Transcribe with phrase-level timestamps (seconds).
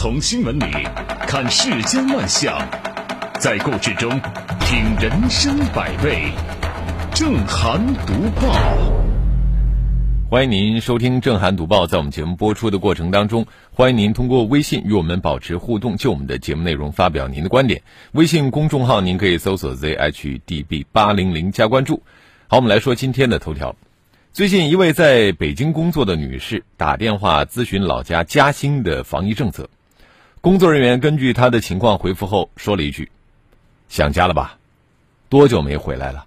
[0.00, 0.64] 从新闻里
[1.26, 2.56] 看世间万象，
[3.40, 4.08] 在故事中
[4.60, 6.30] 品人生百味。
[7.12, 8.54] 正涵读报，
[10.30, 11.88] 欢迎您收听正涵读报。
[11.88, 17.82] 在我们节目播出的过程当中，欢迎您通过微信与我们保持互动，就我们的节目内容发表您的观点。
[18.12, 22.04] 微信公众号您可以搜索 zhdb 八零零加关注。
[22.46, 23.74] 好，我们来说今天的头条。
[24.32, 29.68] 最近，一位在北京工作的女士打电话咨询老家嘉兴的防疫政策。
[30.40, 33.10] 工作人员根据他的情况回复后说了一句
[33.88, 34.58] ：“想家了吧？
[35.28, 36.26] 多久没回来了？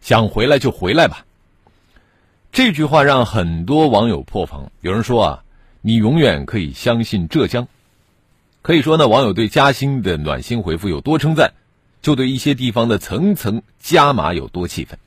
[0.00, 1.24] 想回来就回来吧。”
[2.52, 4.70] 这句话让很多网友破防。
[4.82, 5.44] 有人说啊，
[5.80, 7.66] 你永远可以相信浙江。
[8.60, 11.52] 可以说呢，网友对嘉兴的暖心回复有多称赞，
[12.02, 14.98] 就对一些地方的层层加码有多气愤。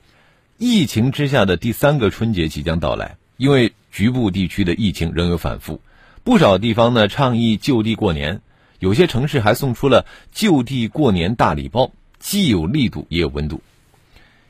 [0.58, 5.80] 疫情之下的第三个春节即将到来，因为局部地区的疫情仍有反复，
[6.22, 8.40] 不少地方呢倡议就地过年，
[8.78, 13.60] 有些城市还送出了就地过年大礼包，既有力度也有温度。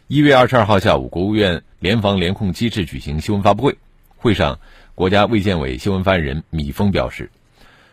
[0.09, 3.79] 一月二十二号下午，国务院联防联控机制举行新闻发布会，
[4.17, 4.59] 会上，
[4.97, 7.31] 国家卫健委新闻发言人米峰表示，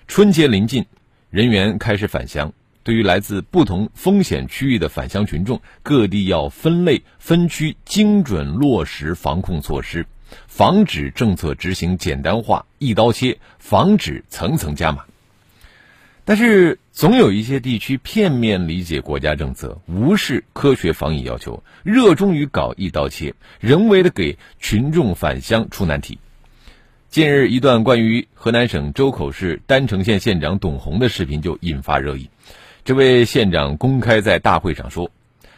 [0.07, 0.83] 春节临近，
[1.29, 2.51] 人员开始返乡。
[2.83, 10.07] 对于来自不同风险区域的返乡群众，各地要分类分区精准落实防控措施，
[10.47, 15.05] 防止政策执行简单化、一刀切，防止层层加码。
[16.25, 26.19] 但是，总有一些地区片面理解国家政策，无视科学防疫要求，热衷于搞一刀切，人为的给群众返乡出难题。
[27.09, 32.29] 近日，一段关于河南省周口市郸城县县长董红的视频就引发热议。
[32.83, 35.09] 这位县长公开在大会上说：“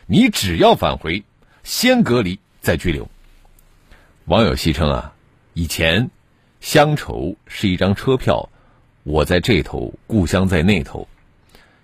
[0.06, 1.24] 你只要返回，
[1.64, 3.10] 先隔离再拘留。”
[4.30, 5.14] 网友戏称啊，
[5.56, 6.12] 以前
[6.62, 8.48] 乡愁是一张车票，
[9.02, 11.08] 我在这头，故乡在那头；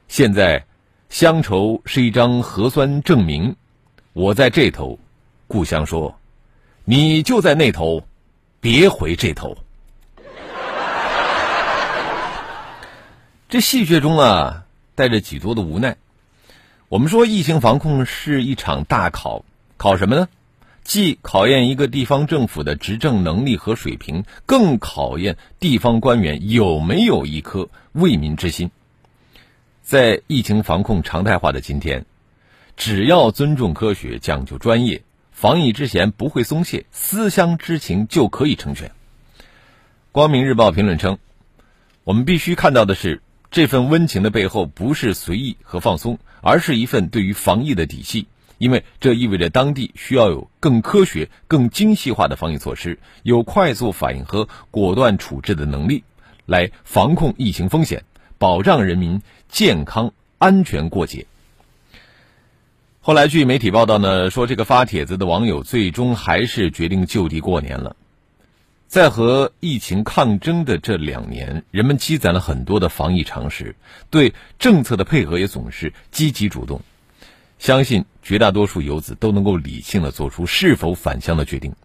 [0.08, 0.64] 现在
[1.10, 3.56] 乡愁是一张核酸证明，
[4.14, 5.00] 我在这头，
[5.48, 6.20] 故乡说
[6.84, 8.04] 你就在那头，
[8.60, 9.58] 别回这头。
[13.50, 14.62] 这戏谑中啊。
[14.94, 15.98] 带着几多的无奈，
[16.88, 19.44] 我们说疫情防控是一场大考，
[19.76, 20.30] 考什么呢？
[20.86, 28.70] 既考验一个地方政府的执政能力和水平，更考验地方官员有没有一颗为民之心。
[29.82, 32.06] 在疫情防控常态化的今天，
[32.78, 35.02] 只要尊重科学、讲究专业，
[35.32, 38.92] 防疫之前不会松懈，思乡之情就可以成全。
[40.12, 41.18] 光明日报评论称，
[42.04, 43.22] 我们必须看到的是。
[43.52, 48.28] 这份温情的背后，不是随意和放松，而是一份对于防疫的底气。
[48.58, 56.04] 因为这意味着当地需要有更科学、更精细化的防疫措施，有快速反应和果断处置的能力，
[56.46, 58.04] 来防控疫情风险，
[58.38, 61.26] 保障人民健康安全过节。
[63.02, 67.96] 后来，据媒体报道呢，说这个发帖子的网友最终还是决定就地过年了。
[68.88, 73.76] 在和疫情抗争的这两年，人们积攒了很多的防疫常识，
[74.10, 76.82] 对政策的配合也总是积极主动。
[77.60, 81.76] 相信绝大多数游子都能够理性的做出是否返乡的决定，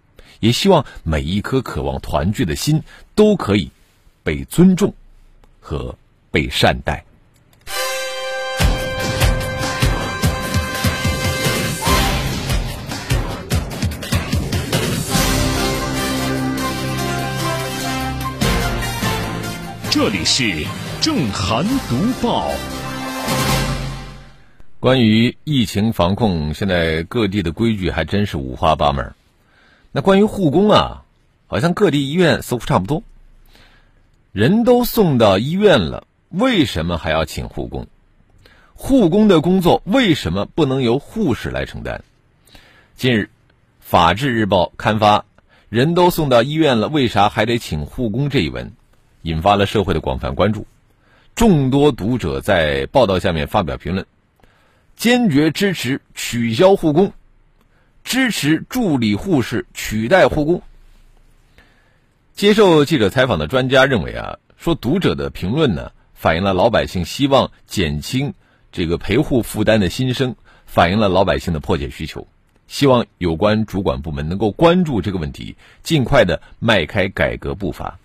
[0.40, 2.82] 也希望每一颗渴望团聚的心
[3.14, 3.70] 都可以
[4.22, 4.94] 被尊重
[5.60, 5.94] 和
[6.30, 7.04] 被善待。
[19.90, 20.64] 这里是
[21.02, 22.50] 正涵读报。
[24.80, 29.12] 关于疫情防控，现在各地的规矩还真是五花八门。
[29.92, 31.04] 那关于护工啊，
[31.48, 33.02] 好像各地医院似乎差不多。
[34.32, 37.88] 人都送到医院了，为什么还要请护工？
[38.72, 42.02] 护工的工作为什么不能由护士来承担？
[42.96, 43.24] 近日，
[43.80, 45.26] 《法制日报》刊发
[45.68, 48.72] “人都送到医院了，为啥还得请护工”这一文。
[49.20, 50.66] 引发了社会的广泛关注，
[51.34, 54.06] 众多读者在报道下面发表评论，
[55.00, 57.14] 坚决支持取消护工，
[58.04, 60.60] 支持助理护士取代护工。
[62.34, 68.34] 接受记者采访的专家认为啊，说读者的评论呢，反映了老百姓希望减轻
[68.72, 70.36] 这个陪护负担的心声，
[70.66, 72.28] 反映了老百姓的迫切需求，
[72.68, 77.98] 希望有关主管部门能够关注这个问题，尽快的迈开改革步伐。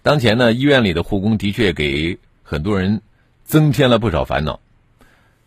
[0.00, 3.02] 当前呢，医院里的护工的确给很多人
[3.44, 4.58] 增添了不少烦恼。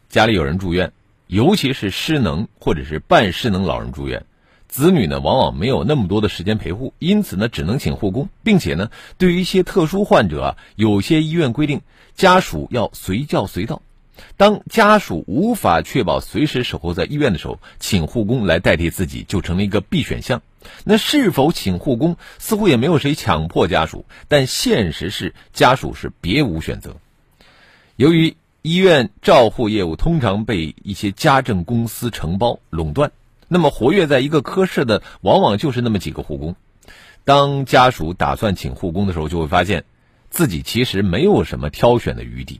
[0.09, 0.91] 家里有人住院，
[1.27, 4.25] 尤其是失能或者是半失能老人住院，
[4.67, 11.81] 子女呢往往没有那么多的时间陪护，因此呢只能请护工，并且呢对于一些特殊患者，有些医院规定
[12.15, 13.81] 家属要随叫随到。
[14.37, 20.41] 当家属无法确保随时守候在医院的时候，请护工来代替自己就成了一个必选项。
[20.85, 26.95] 那是否请护工，似乎也没有谁强迫家属，但现实是家属是别无选择。
[27.97, 33.11] 由于医院照护业务通常被一些家政公司承包垄断，
[33.47, 36.55] 那么活跃在一个科室的往往就是那么几个护工。
[37.25, 39.83] 当家属打算请护工的时候，就会发现
[40.31, 42.59] 自己其实没有什么挑选的余地。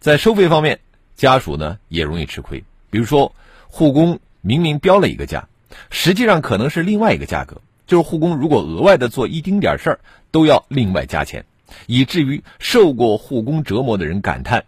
[0.00, 0.80] 在收费方面，
[1.14, 2.64] 家属呢也容易吃亏。
[2.90, 3.32] 比如说，
[3.68, 5.46] 护工明明标了一个价，
[5.90, 7.60] 实际上可能是另外一个价格。
[7.86, 10.00] 就是护工如果额外的做一丁点事儿，
[10.32, 11.44] 都要另外加钱，
[11.86, 14.64] 以至于受过护工折磨的人感叹，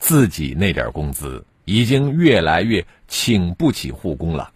[0.00, 4.50] 自己那点工资已经越来越请不起护工了。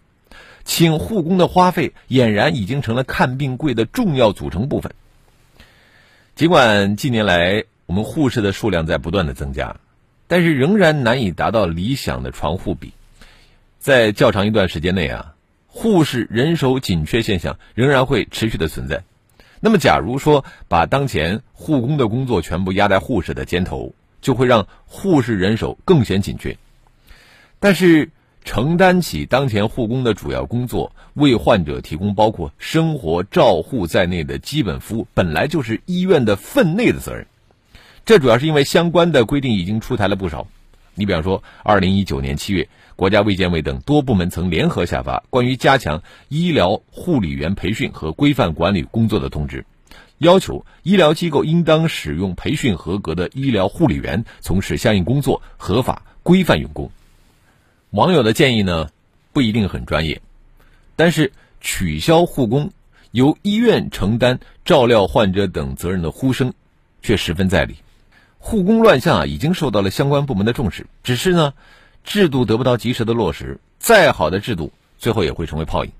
[0.65, 4.91] 请护工的花费俨然已经成了看病贵的重要组成部分。
[6.35, 9.77] 尽管近年来我们护士的数量在不断的增加。
[10.27, 12.93] 但是仍然难以达到理想的床护比，
[13.77, 15.35] 在较长一段时间内啊，
[15.67, 19.03] 护士人手紧缺现象仍然会持续的存在。
[19.59, 23.93] 那么，假如说把当前护工的工作全部压在护士的肩头，
[24.25, 26.57] 就会让护士人手更显紧缺。
[27.59, 28.09] 但是，
[28.43, 37.27] 承担起当前护工的主要工作，为患者提供包括生活照护在内的基本服务，本来就是医院的分内的责任。
[38.03, 40.47] 这主要是因为相关的规定已经出台了不少。
[40.95, 49.61] 你比方说，二零一九年七月，国家卫健委等多部门曾联合下发《关于加强医疗护理员培训和规范管理工作的通知》，
[50.19, 56.89] 要求医疗机构应当使用培训合格的医疗护理员从事相应工作，合法规范用工。
[57.91, 58.89] 网友的建议呢，
[59.33, 60.21] 不一定很专业，
[60.95, 61.31] 但是
[61.61, 62.71] 取消护工，
[63.11, 66.53] 由医院承担照料患者等责任的呼声，
[67.01, 67.75] 却十分在理。
[68.37, 70.87] 护工乱象啊，已经受到了相关部门的重视。
[71.03, 71.53] 只是呢，
[72.03, 75.91] 制度得不到及时的落实，再好的制度，最后也会成为泡影。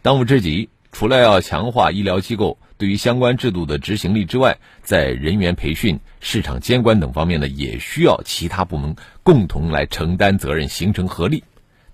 [0.00, 8.94] 当务之急，除了要强化医疗机构对于相关制度的执行力之外，在人员培训、市场监管等方面呢，也需要其他部门
[9.24, 11.42] 共同来承担责任，形成合力，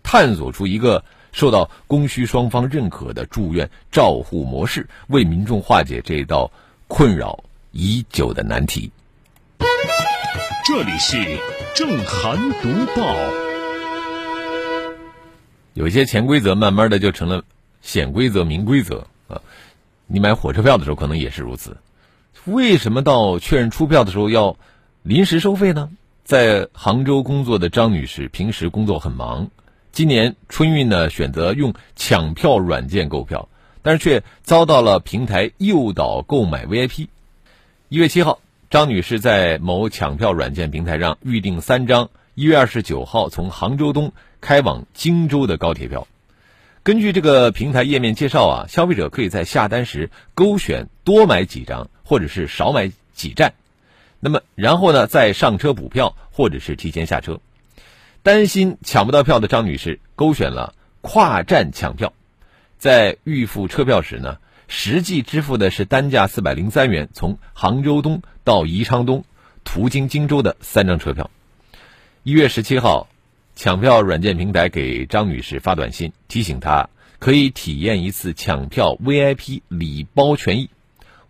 [0.02, 1.02] 探索出一个
[1.32, 6.52] 受到供需双方认可的住院照护模式，为民众化解这道
[6.86, 7.42] 困扰
[7.72, 8.92] 已久的难题。
[10.66, 11.16] 这里是
[11.74, 13.16] 正涵读报。
[15.72, 17.42] 有些潜规则，慢慢的就成了
[17.80, 19.06] 显规则、明规则啊。
[20.14, 21.76] 你买火车票的时候，可能也是如此。
[22.44, 24.56] 为什么到确认出票的时候要
[25.02, 25.90] 临时收费呢？
[26.22, 29.50] 在杭州工作的张女士，平时工作很忙，
[29.90, 33.48] 今年春运呢，选择用抢票软件购票，
[33.82, 37.08] 但是却遭到了平台诱导购买 VIP。
[37.88, 38.38] 一月七号。
[38.70, 46.08] 张女士在某抢票软件平台上预订三张一月二十九号从杭州东开往荆州的高铁票。
[46.84, 53.54] 根据这个平台页面介绍啊，消费者可以在下单时勾选多买几张或者是少买几站，
[54.20, 57.40] 那么然后呢再上车补票或者是提前下车。
[58.22, 62.12] 担心抢不到票的张女士勾选了跨站抢票，
[62.78, 64.36] 在预付车票时呢。
[64.66, 69.24] 实际支付的是单价四百零三元，从杭州东到宜昌东，
[69.62, 71.30] 途经荆州的三张车票。
[72.22, 73.08] 一月十七号，
[73.56, 80.70] 抢票软件平台给张女士发短信，提醒她可以体验一次抢票 VIP 礼包权益，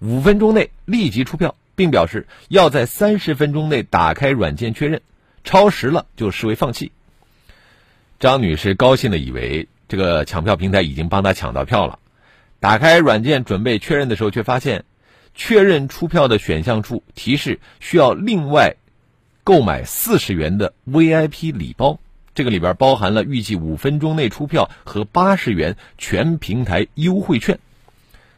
[0.00, 5.02] 五分钟内立即出票，并表示要在三十分钟内打开软件确认，
[5.44, 6.92] 超时了就视为放弃。
[8.18, 11.98] 张女士高兴的以为这个抢票平台已经帮她抢到票了。
[12.58, 14.86] 打开软件准备确认的时候，却发现
[15.34, 18.76] 确认出票的选项处提示需要另外
[19.44, 22.00] 购买四十元的 VIP 礼包，
[22.34, 27.58] 这个里边包含了预计五分钟内出票和八十元全平台优惠券。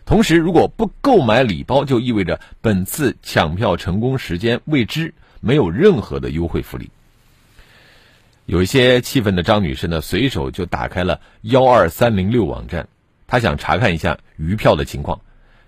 [0.04, 6.90] 同时，如果不购买礼包，就意味着本次抢票成功时间未知，没有任何的优惠福利。
[8.44, 12.86] 有一些气愤的张女士呢，随手就打开了幺二三零六网站。
[13.26, 15.20] 她想查看一下余票的情况，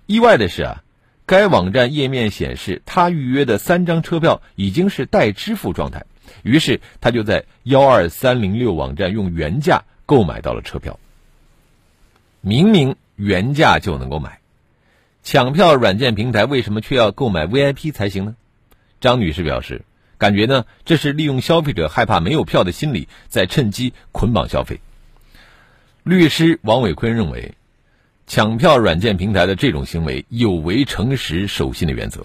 [0.06, 0.84] 意外的是啊，
[1.26, 6.06] 该网站页面显示她预约的三张车票已经是待支付状态，
[6.42, 10.98] 于是他就在幺二三零六网站用原价购买到了车票。
[12.40, 14.40] 明明原价就能够买，
[15.22, 18.36] 抢票软件平台为什么却要购买 VIP 才行呢？
[19.00, 19.82] 张女士表示，
[20.18, 24.80] 感觉呢这是利用消费者害怕没有票的心理，在趁机捆绑消费。
[26.04, 27.54] 律师王伟坤认为，
[28.26, 32.24] 抢票软件平台的这种行为有违诚实守信的原则。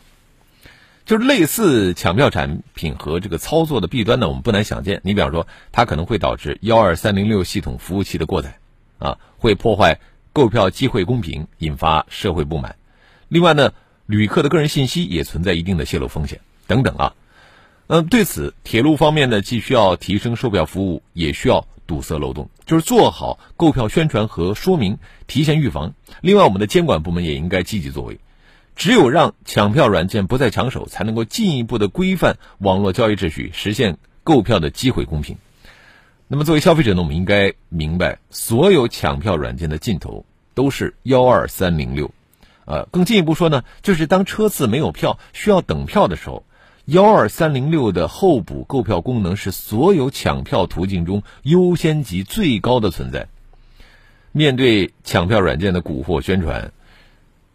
[1.05, 5.01] 就是类似抢票产品和这个操作的弊端呢，我们不难想见。
[5.03, 8.57] 你比方说，它可能会导致幺二三零六系统服务器的过载，
[8.99, 9.99] 啊，会破坏
[10.31, 12.77] 购票机会公平，引发社会不满。
[13.27, 13.73] 另外呢，
[14.05, 17.13] 旅客的个人信息也存在一定的泄露风险等等啊。
[17.87, 25.93] 嗯，对此，铁路方面呢，既需要提升售票服务，也需要堵塞漏洞，就是做好购票宣传和说明，提前预防。
[26.21, 28.19] 另外，我们的监管部门也应该积极作为。
[28.75, 35.37] 只有让抢票软件不再抢手，才能够进一步的规范网络交易秩序，实现购票的机会公平。
[36.27, 40.25] 那么，作为消费者呢，我们应该明白，所有抢票软件的尽头
[40.55, 42.11] 都是幺二三零六。
[42.65, 46.43] 呃，更进一步说呢，就是当车次没有票需要等票的时候，
[46.85, 53.27] 幺二三零六的候补购票功能是所有抢票途径中优先级最高的存在。
[54.31, 56.71] 面对抢票软件的蛊惑宣传，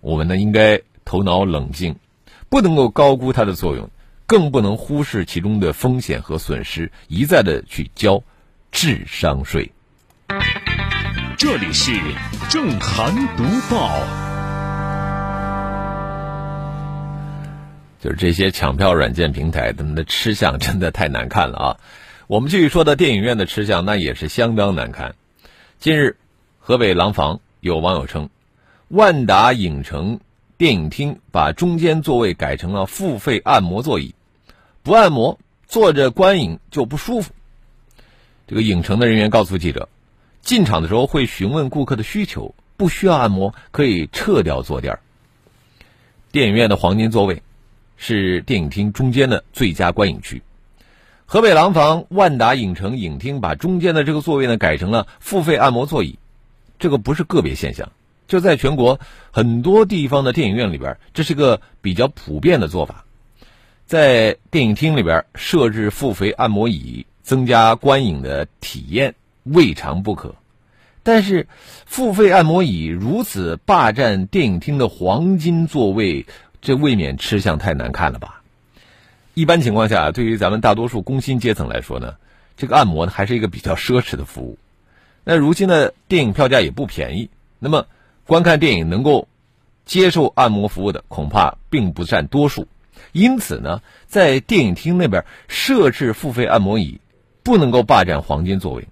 [0.00, 0.82] 我们呢应该。
[1.08, 1.96] 头脑冷静，
[2.50, 3.88] 不能够高估它的作用，
[4.26, 8.22] 更不能忽视其中的风险和损失，一再的去交
[8.70, 9.72] 智商税。
[11.38, 11.98] 这里是
[12.50, 13.98] 正涵读报，
[18.00, 21.76] 就是这些抢票软件平台，他们的吃相真的太难看了啊！
[22.26, 25.14] 我们继续说到电影院的吃相，那也是相当难看。
[25.78, 26.18] 近日，
[26.58, 28.28] 河北廊坊有网友称，
[28.88, 30.20] 万达影城。
[30.58, 34.16] 电影厅把中间座位改成了付费按摩座椅，
[34.82, 35.38] 不按摩
[35.68, 37.32] 坐着观影就不舒服。
[38.48, 39.88] 这个影城的人员告诉记者，
[40.42, 45.00] 进场的时候会询问顾客的需求，不需要按摩可以撤掉坐垫儿。
[46.32, 47.44] 电影院的黄金座位
[47.96, 50.42] 是电影厅中间的最佳观影区。
[51.24, 56.18] 河北廊坊万达影城影厅把中间的这个座位呢改成了付费按摩座椅，
[56.80, 57.92] 这个不是个别现象。
[58.28, 59.00] 就在全国
[59.32, 63.04] 很多地方的电影院里边，这是个比较普遍的做法。
[63.86, 70.34] 在电影厅里边设置付费按摩椅，增加观影的体验，未尝不可。
[71.02, 71.48] 但是，
[71.86, 76.26] 付费按摩椅如此霸占电影厅的黄金座位，
[76.60, 78.42] 这未免吃相太难看了吧？
[79.32, 82.16] 一般情况下，对于咱们大多数工薪阶层来说呢，
[82.58, 84.58] 这个按摩呢还是一个比较奢侈的服务。
[85.24, 87.86] 那如今的电影票价也不便宜，那么。
[88.28, 89.26] 观看电影能够
[89.86, 92.68] 接受按摩服务的恐怕并不占多数，
[93.12, 97.00] 因此呢，在电影厅那边设置付费按摩椅，
[97.42, 98.86] 不能够霸占黄金座位。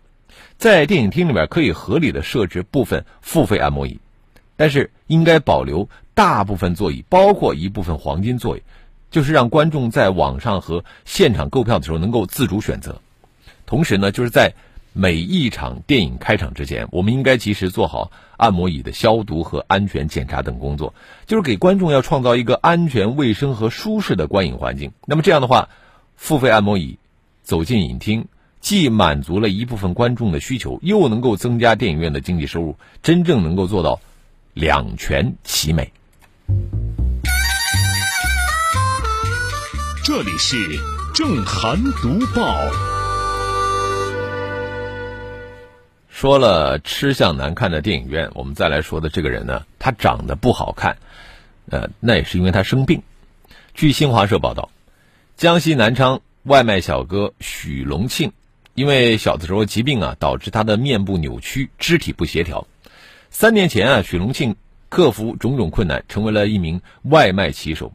[0.57, 4.01] 在电影厅里边可以合理的设置部分付费按摩椅，
[4.57, 8.63] 但是应该保留大部分座椅，包括一部分黄金座椅，
[9.11, 13.03] 就是让观众在网上和现场购票的时候能够自主选择。
[13.67, 14.55] 同时呢，就是在。
[14.99, 20.95] 每一场电影开场之前，我们应该及时做好按摩椅的消毒和安全检查等工作，
[21.27, 24.93] 就是给观众要创造一个安全、卫生和舒适的观影环境。
[25.05, 25.69] 那么这样的话，
[26.17, 26.99] 付费按摩椅
[27.43, 28.27] 走进影厅，
[28.61, 34.01] 既满足了一部分观众的需求，又能够增加电影院的经济收入，真正能够做到
[34.55, 35.93] 两全其美。
[40.03, 40.57] 这里是
[41.13, 42.96] 正涵读报。
[46.17, 50.97] 说了吃相难看的电影院，我们再来说的这个人呢，他长得不好看，
[51.69, 53.03] 呃，那也是因为他生病。
[53.75, 54.71] 据新华社报道，
[55.37, 58.33] 江西南昌外卖小哥许龙庆，
[58.73, 62.67] 因为小的时候疾病啊，导致他的面部扭曲，肢体不协调。
[63.29, 64.57] 三年前啊，许龙庆
[64.89, 67.93] 克服种种困难，成为了一名外卖骑手。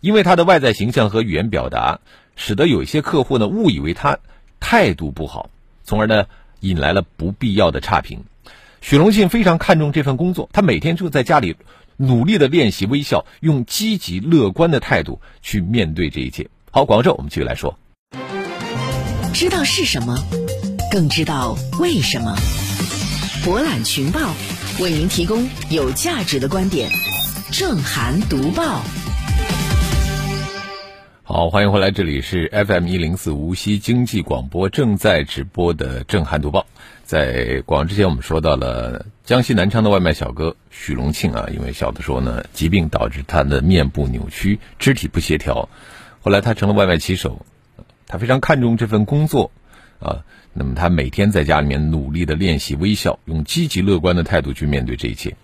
[0.00, 2.00] 因为他的外在形象和语言表达，
[2.34, 4.20] 使得有一些客户呢误以为他
[4.58, 5.50] 态度不好，
[5.84, 6.24] 从而呢。
[6.62, 8.24] 引来了不必要的差评。
[8.80, 11.54] 许荣信非常看重这份工作，他每天就在家里
[11.96, 16.48] 努力的练习微笑，用积极乐观的态度去面对这一切。
[16.72, 17.78] 好，广州，我们继续来说。
[19.32, 20.18] 知道是什么，
[20.90, 22.36] 更知道为什么。
[23.44, 24.34] 博览群报，
[24.80, 26.90] 为您提供有价值的观点。
[27.50, 28.82] 正涵读报。
[31.24, 36.66] 好，欢迎回来，这里是 FM 一零四无锡经济广播正在直播的震撼读报。
[37.04, 45.68] 在广之前，我们说到了江西南昌的外卖小哥许荣庆啊，因为小的时候呢，疾病导致他的面部扭曲，肢体不协调，
[46.22, 47.46] 后来他成了外卖骑手，
[48.08, 49.52] 他非常看重这份工作
[50.00, 55.36] 啊，那么他每天在家里面努力的练习微笑，用积极乐观的态度去面对这一切，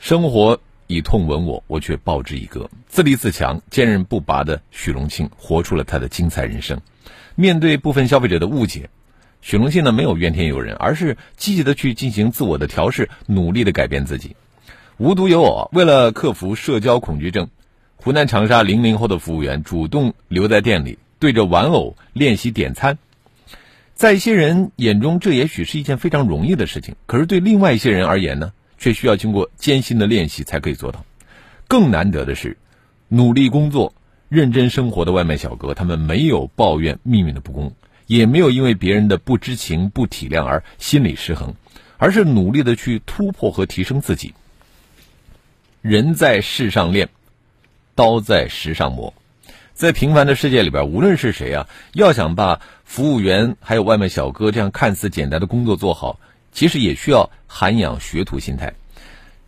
[0.00, 0.60] 生活。
[0.86, 2.70] 以痛吻我，我却报之以歌。
[2.88, 6.80] 自立自强、坚韧不拔的许荣庆，活出了他的精彩人生。
[7.34, 8.88] 面对部分消费者的误解，
[9.42, 14.36] 许荣庆呢没有怨天尤人，而是积极的去进行自我的调试，努力的改变自己。
[14.96, 17.48] 无独有偶，为了克服社交恐惧症，
[17.96, 22.96] 湖南长沙零零后的服务员主动留在店里，对着玩偶练习点餐。
[23.94, 31.04] 在一些人眼中，这也许是一件非常容易的事情，可是对另外一些人而言呢，却需要经过艰辛的练习才可以做到。
[31.68, 32.56] 更难得的是，
[33.08, 33.94] 努力工作、
[34.28, 37.74] 认真生活的外卖小哥，他们没有抱怨命运的不公，
[38.06, 41.54] 也没有因为别人的不知情、不体谅而心理失衡，
[41.96, 44.34] 而是努力的去突破和提升自己。
[45.82, 47.08] 人在世上练，
[47.94, 49.14] 刀在石上磨。
[49.72, 56.18] 在平凡的世界里边，无论是谁啊，要想把服务员还有外卖小哥这样看似简单的工作做好，
[56.50, 58.74] 其实也需要涵养学徒心态。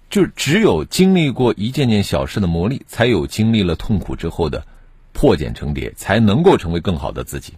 [0.09, 4.67] 就只有经历过一件件小事的磨砺，才有经历了痛苦之后的
[5.13, 7.53] 破茧成蝶，才能够成为更好的自己。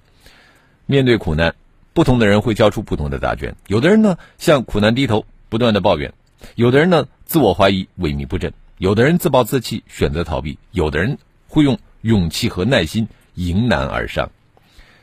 [0.86, 1.54] 面对苦难，
[1.92, 3.54] 不同的人会交出不同的答卷。
[3.68, 6.10] 有的人呢，向苦难低头，不断的抱怨；
[6.56, 8.52] 有的人呢，自我怀疑，萎靡不振。
[8.78, 14.32] 有的人自暴自弃，选择逃避；有的人会用勇气和耐心迎难而上，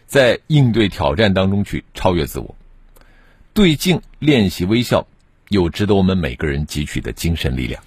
[0.07, 2.55] 在应对挑战当中去超越自我。
[3.53, 5.07] 对镜练习微笑，
[5.49, 7.81] 有值得我们每个人汲取的精神力量。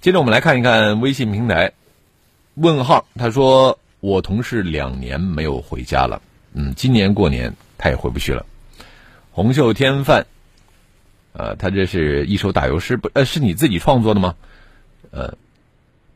[0.00, 1.72] 接着我们来看一看微信平台，
[2.54, 6.22] 问号他说：“我同事两年没有回家了，
[6.54, 8.44] 嗯，今年过年他也回不去了。”
[9.32, 10.26] 红袖添饭。
[11.32, 14.34] 呃，他这是一首打油诗，不，呃，是你自己创作的吗？
[15.12, 15.36] 呃，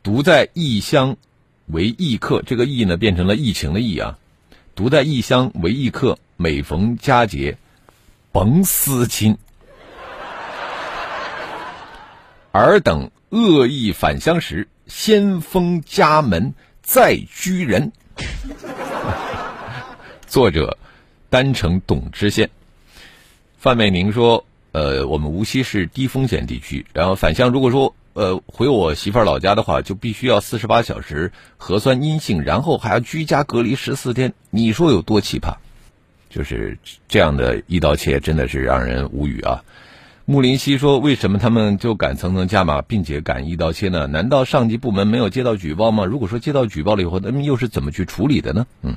[0.02, 1.16] 独在异乡
[1.66, 4.18] 为异客，这个“异”呢变成了疫情的“疫”啊。
[4.74, 7.56] 独在异乡为异客，每逢佳节
[8.32, 9.38] 甭思亲。
[12.60, 17.92] 尔等恶意返乡时，先封家门再居人。
[20.26, 20.78] 作者：
[21.30, 22.50] 丹城董知县。
[23.58, 24.44] 范美宁说。
[24.74, 34.34] 呃，我们无锡是低风险地区，然后返乡如果说呃回我媳妇儿老家的话，就必须要四十八小时核酸阴性，然后还要居家隔离十四天。
[34.50, 35.54] 你说有多奇葩？
[36.28, 36.76] 就是
[37.06, 39.62] 这样的一刀切，真的是让人无语啊！
[40.26, 44.06] 穆林西说：“为什么他们就敢层层加码，并且敢一刀切呢？
[44.06, 46.04] 难道上级部门没有接到举报吗？
[46.04, 48.96] 如果说接到举报了以后，他们又是怎么去处理的呢？”嗯，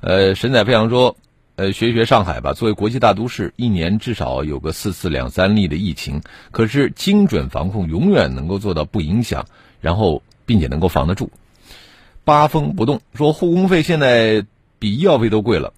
[0.00, 1.16] 呃，神采飞扬说。
[1.56, 2.52] 呃，学学上海吧。
[2.52, 9.46] 作为国际大都市，一年至少有个四次两三例的疫情，可是精准防控永远能够做到不影响，
[9.80, 11.30] 然后并且能够防得住。
[12.24, 14.44] 八风不动说护工费现在
[14.80, 15.74] 比医药费都贵了。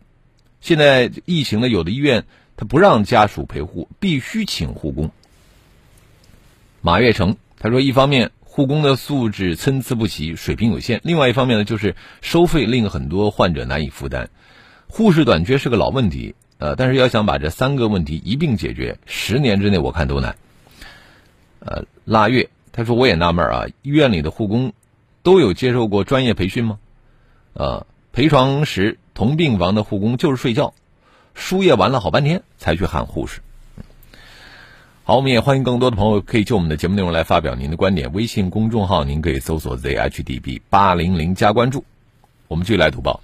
[0.62, 2.24] 现在疫情呢，有的医院
[2.56, 5.10] 他不让家属陪护，必须请护工。
[6.80, 14.30] 马月成他说，一方面护工的素质参差不齐，水平有限；另外一方面呢，就是收费令很多患者难以负担。
[14.88, 20.36] 护士短缺是个老问题，呃，但是要想把这三个问题一并解决，十年之内我看都难。
[21.58, 24.72] 呃，腊月他说我也纳闷啊，医院里的护工
[25.22, 26.78] 都有接受过专业培训吗？
[27.52, 30.72] 呃，陪床时同病房的护工就是睡觉，
[31.36, 33.40] 输液完了好半天才去喊护士。
[35.04, 38.12] 好，我们也欢迎更多的朋友可以就我们的节目内容来发表您的观点。
[38.12, 41.84] 微信公众号您可以搜索 zhdb 八零零加关注。
[42.48, 43.20] 我们继续来读报。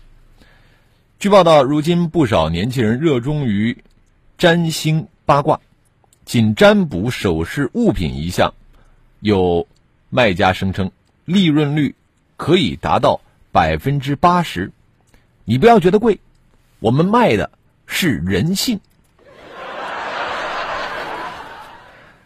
[1.19, 3.83] 据报道，如今不少年轻人热衷于
[4.39, 5.61] 占星八卦，
[6.25, 8.55] 仅占卜首饰物品一项，
[9.19, 9.67] 有
[10.09, 10.93] 卖家声称
[11.25, 11.97] 利润率
[12.37, 13.21] 可以达到
[13.51, 14.71] 百分之八十。
[15.45, 16.21] 你不要觉得贵，
[16.79, 17.51] 我们卖的
[17.87, 18.81] 是人性。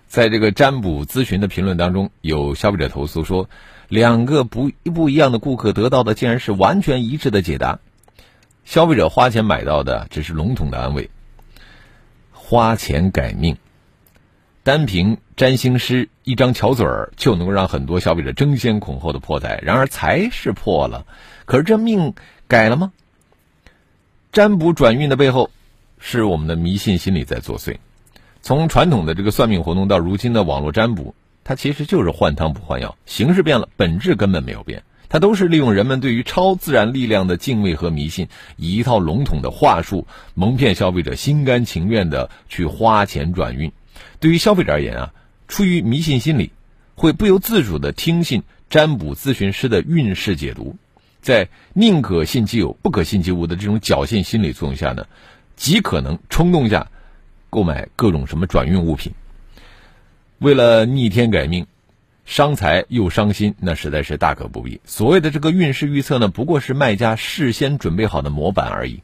[0.07, 3.51] 在这个占卜咨询的评论当中，有消费者投诉说，
[3.89, 7.81] 两个不不一样的顾客得到的竟然是完全一致的解答。
[8.65, 11.11] 消费者花钱买到的只是笼统的安慰，
[12.33, 13.59] 花钱改命，
[14.63, 19.61] 单凭占星师一张巧嘴儿就能够让很多消费者争先恐后的破财。
[19.63, 21.05] 然而财是破了，
[21.45, 22.15] 可是这命
[22.49, 22.93] 改了吗？
[24.37, 25.51] 占卜转运的背后，
[25.99, 27.79] 是我们的迷信心理在作祟。
[28.43, 34.83] 从传统的这个算命活动到如今的网络占卜，它其实就是换汤不换药，形式变了，本质根本没有变。
[35.09, 43.73] 它都是利用人们对于超自然力量的敬畏和迷信，以一套笼统的话术蒙骗消费者，心甘情愿的去花钱转运。
[44.21, 45.15] 对于消费者而言啊，
[45.49, 46.51] 出于迷信心理，
[46.95, 50.77] 会不由自主的听信占卜咨询师的运势解读，
[51.27, 55.09] 在宁可信其有，不可信其无的这种侥幸心理作用下呢，
[55.57, 56.87] 极可能冲动下
[57.51, 59.13] 购买各种什么转运物品，
[60.39, 61.67] 为了逆天改命。
[62.27, 64.81] 伤财又伤心，那实在是大可不必。
[64.85, 69.03] 所谓的这个运势预测呢，不过是卖家事先准备好的模板而已。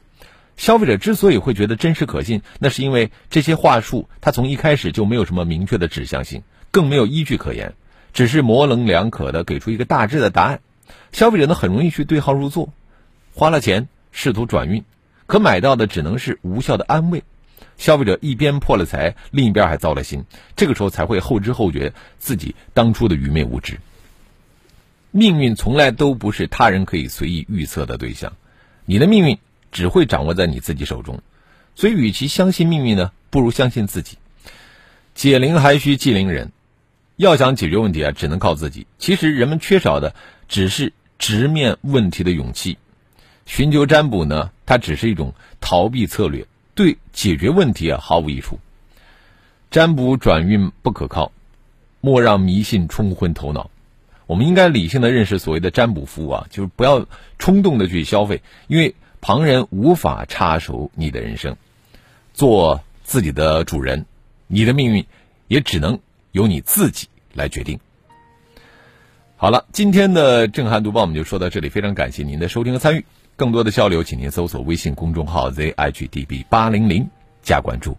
[0.55, 7.73] 消费者之所以会觉得真实可信，那是因为这些话术它从一开始就没有什么明确的指向性，更没有依据可言，
[8.13, 10.61] 只是模棱两可的给出一个大致的答案。
[11.11, 12.73] 消费者呢很容易去对号入座，
[13.33, 14.83] 花了钱试图转运，
[15.27, 17.23] 可买到的只能是无效的安慰。
[17.77, 23.79] 消费者一边破了财，另一边还糟了心，这个时候才会后知后觉自己当初的愚昧无知。
[25.11, 28.33] 命运从来都不是他人可以随意预测的对象，
[28.85, 29.37] 你的命运
[29.71, 31.21] 只会掌握在你自己手中。
[31.75, 34.17] 所以，与其相信命运呢，不如相信自己。
[35.15, 36.51] 解铃还需系铃人，
[37.15, 38.87] 要想解决问题啊，只能靠自己。
[38.97, 40.15] 其实，人们缺少的
[40.47, 42.77] 只是直面问题的勇气。
[43.45, 46.47] 寻求占卜呢，它只是一种逃避策略。
[46.75, 48.57] 对解决问题啊毫无益处，
[49.69, 51.31] 占卜转运不可靠，
[52.01, 53.69] 莫让迷信冲昏头脑。
[54.25, 57.05] 我们应该理性的认识所谓的占卜服务啊，就是不要
[57.37, 61.57] 冲动的去消费，因为旁人无法插手你的人生，
[62.33, 64.07] 做自己的主人，
[64.47, 65.05] 你的命运
[65.47, 65.99] 也只能
[66.33, 67.79] 由你自己来决定。
[69.37, 73.05] 好了，今天的震撼读报我们就说到这里，非常感谢您的收听和参与。
[73.35, 77.09] 更多的交流，请您搜索微信公众号 zhdb 八零零
[77.41, 77.97] 加关注。